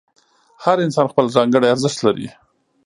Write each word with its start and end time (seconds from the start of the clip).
هر 0.63 0.77
انسان 0.85 1.05
خپل 1.11 1.25
ځانګړی 1.35 1.67
ارزښت 1.73 1.99
لري. 2.07 2.27